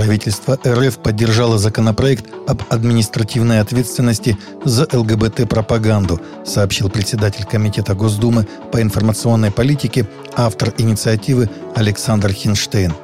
[0.00, 9.50] Правительство РФ поддержало законопроект об административной ответственности за ЛГБТ-пропаганду, сообщил председатель Комитета Госдумы по информационной
[9.50, 12.94] политике, автор инициативы Александр Хинштейн.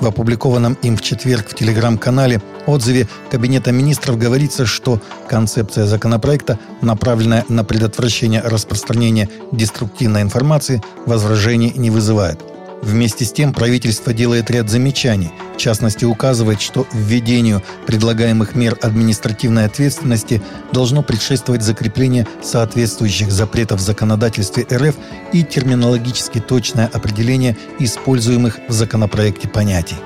[0.00, 7.44] В опубликованном им в четверг в телеграм-канале отзыве Кабинета министров говорится, что концепция законопроекта, направленная
[7.48, 12.40] на предотвращение распространения деструктивной информации, возражений не вызывает.
[12.82, 15.30] Вместе с тем правительство делает ряд замечаний,
[15.60, 20.40] в частности указывает, что введению предлагаемых мер административной ответственности
[20.72, 24.96] должно предшествовать закрепление соответствующих запретов в законодательстве РФ
[25.34, 29.96] и терминологически точное определение используемых в законопроекте понятий.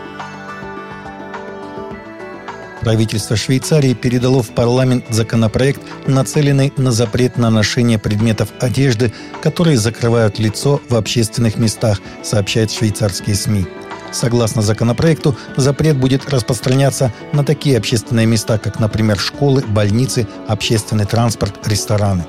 [2.81, 10.41] Правительство Швейцарии передало в парламент законопроект, нацеленный на запрет на ношение предметов одежды, которые закрывают
[10.41, 13.67] лицо в общественных местах, сообщают швейцарские СМИ.
[14.15, 21.67] Согласно законопроекту, запрет будет распространяться на такие общественные места, как, например, школы, больницы, общественный транспорт,
[21.67, 22.25] рестораны.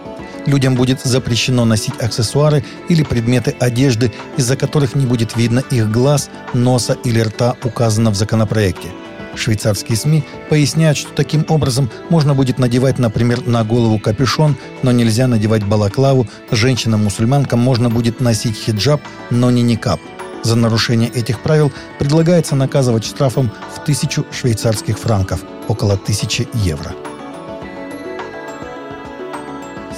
[0.47, 6.30] Людям будет запрещено носить аксессуары или предметы одежды, из-за которых не будет видно их глаз,
[6.53, 8.89] носа или рта, указано в законопроекте–
[9.36, 15.27] Швейцарские СМИ поясняют, что таким образом можно будет надевать, например, на голову капюшон, но нельзя
[15.27, 19.99] надевать балаклаву, женщинам-мусульманкам можно будет носить хиджаб, но не никап.
[20.46, 26.94] За нарушение этих правил предлагается наказывать штрафом в тысячу швейцарских франков, около тысячи евро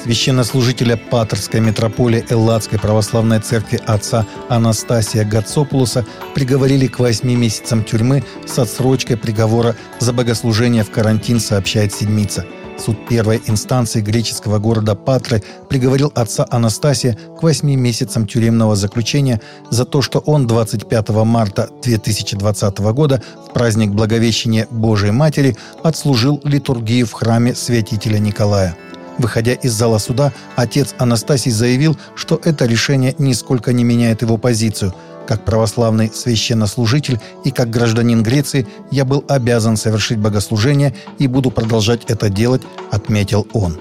[0.08, 8.58] священнослужителя Патерской митрополии Элладской православной церкви отца Анастасия Гацопулуса приговорили к восьми месяцам тюрьмы с
[8.58, 12.45] отсрочкой приговора за богослужение в карантин, сообщает «Седмица».
[12.78, 19.84] Суд первой инстанции греческого города Патры приговорил отца Анастасия к восьми месяцам тюремного заключения за
[19.86, 27.14] то, что он 25 марта 2020 года в праздник Благовещения Божией Матери отслужил литургию в
[27.14, 28.78] храме святителя Николая.
[29.17, 34.94] Выходя из зала суда, отец Анастасий заявил, что это решение нисколько не меняет его позицию.
[35.27, 42.05] Как православный священнослужитель и как гражданин Греции я был обязан совершить богослужение и буду продолжать
[42.07, 42.61] это делать,
[42.91, 43.77] отметил он.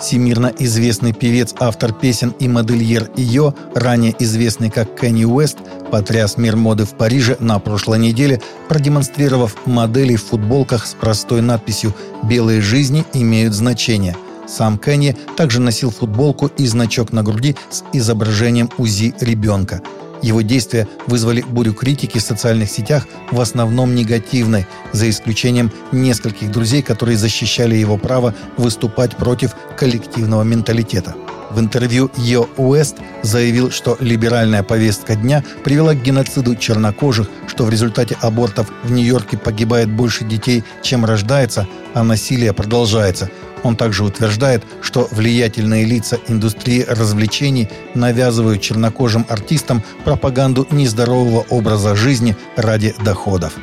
[0.00, 5.58] Всемирно известный певец, автор песен и модельер Йо, ранее известный как Кенни Уэст,
[5.90, 11.94] потряс мир моды в Париже на прошлой неделе, продемонстрировав модели в футболках с простой надписью
[12.24, 14.14] «Белые жизни имеют значение».
[14.46, 19.80] Сам Кенни также носил футболку и значок на груди с изображением УЗИ ребенка–
[20.24, 26.80] его действия вызвали бурю критики в социальных сетях, в основном негативной, за исключением нескольких друзей,
[26.80, 31.14] которые защищали его право выступать против коллективного менталитета.
[31.50, 37.70] В интервью Йо Уэст заявил, что либеральная повестка дня привела к геноциду чернокожих, что в
[37.70, 43.28] результате абортов в Нью-Йорке погибает больше детей, чем рождается, а насилие продолжается–
[43.64, 52.36] он также утверждает, что влиятельные лица индустрии развлечений навязывают чернокожим артистам пропаганду нездорового образа жизни
[52.56, 53.54] ради доходов.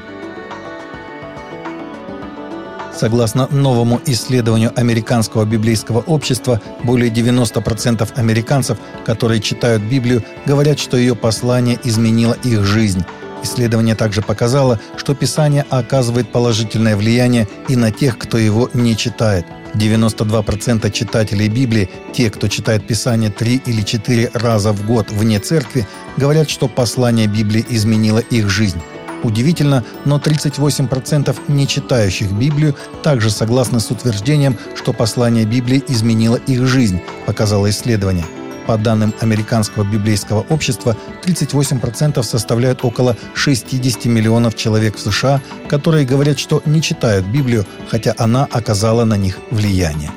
[2.93, 11.15] Согласно новому исследованию Американского библейского общества, более 90% американцев, которые читают Библию, говорят, что ее
[11.15, 13.03] послание изменило их жизнь.
[13.43, 19.45] Исследование также показало, что Писание оказывает положительное влияние и на тех, кто его не читает–
[19.73, 25.87] 92% читателей Библии, те, кто читает Писание три или четыре раза в год вне церкви,
[26.17, 28.81] говорят, что послание Библии изменило их жизнь.
[29.23, 36.65] Удивительно, но 38% не читающих Библию также согласны с утверждением, что послание Библии изменило их
[36.65, 38.25] жизнь, показало исследование–
[38.65, 46.39] по данным Американского библейского общества, 38% составляют около 60 миллионов человек в США, которые говорят,
[46.39, 50.11] что не читают Библию, хотя она оказала на них влияние.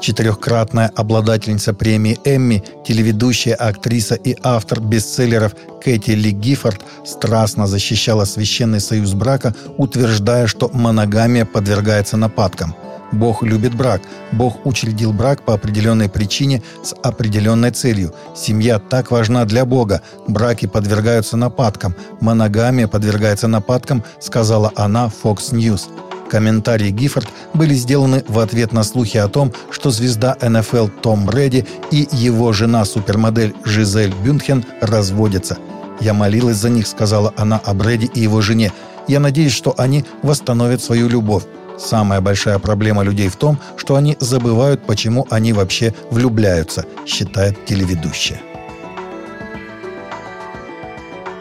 [0.00, 8.80] Четырехкратная обладательница премии «Эмми», телеведущая, актриса и автор бестселлеров Кэти Ли Гиффорд страстно защищала Священный
[8.80, 12.76] союз брака, утверждая, что моногамия подвергается нападкам–
[13.12, 14.02] Бог любит брак.
[14.32, 18.14] Бог учредил брак по определенной причине с определенной целью.
[18.34, 20.02] Семья так важна для Бога.
[20.26, 21.94] Браки подвергаются нападкам.
[22.20, 25.88] Моногамия подвергается нападкам, сказала она Fox News.
[26.28, 31.66] Комментарии Гиффорд были сделаны в ответ на слухи о том, что звезда НФЛ Том Брэди
[31.90, 35.56] и его жена-супермодель Жизель Бюнхен разводятся.
[36.00, 38.72] «Я молилась за них»,— сказала она о Брэди и его жене.
[39.08, 41.44] «Я надеюсь, что они восстановят свою любовь.
[41.78, 48.40] Самая большая проблема людей в том, что они забывают, почему они вообще влюбляются, считает телеведущая.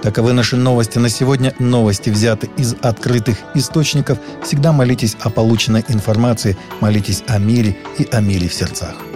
[0.06, 1.56] Таковы наши новости на сегодня.
[1.58, 4.20] Новости взяты из открытых источников.
[4.44, 9.15] Всегда молитесь о полученной информации, молитесь о мире и о мире в сердцах.